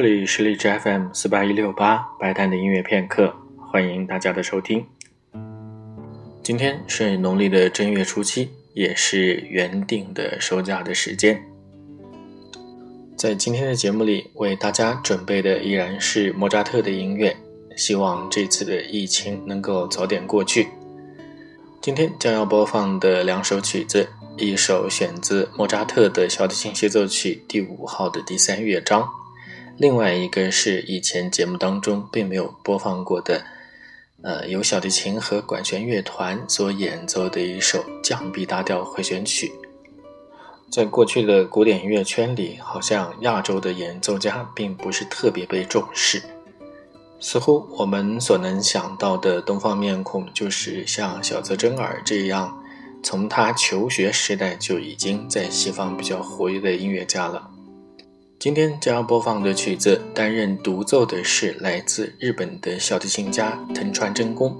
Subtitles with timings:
[0.00, 3.34] 这里是荔枝 FM 四八一六八白蛋的音乐片刻，
[3.72, 4.86] 欢迎大家的收听。
[6.40, 11.42] 今天是农历的正月初七，也是原定的收假的时间。
[13.16, 17.36] 在今天的节目里，为大家准备的依然是莫扎特的音乐，
[17.76, 20.68] 希望这次的疫情能够早点过去。
[21.80, 29.04] 今天将要播放的两首曲子，一首选自莫扎特的小提琴协奏曲第五号的第三乐章，
[29.78, 33.44] 另外一个是以前节目当中并没有播放过的，
[34.22, 39.52] 呃，由小提琴和管弦乐团所演奏的一首降 B 大调回旋曲。
[40.68, 46.20] 在过去的古典音乐圈里，好像亚洲的演奏家并不是特别被重视。
[47.20, 52.60] 似乎我们所能想到的东方面孔，就是像小泽征尔这样，
[53.00, 57.48] 从他求学时代就已经在西方比较活跃的音乐家了。
[58.38, 64.56] 今天将要播放的曲子，担任独奏的是来自日本的小提琴家藤川真弓，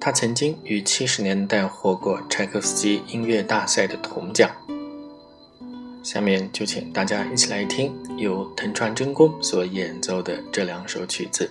[0.00, 4.50] 他曾经于七十年代获过柴可夫斯基音乐大赛的铜奖。
[6.02, 11.50] 下面就请大家一起来听由藤川真弓所演奏的这两首曲子。